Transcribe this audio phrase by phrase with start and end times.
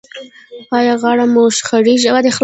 [0.77, 2.09] ایا غاړه مو شخیږي؟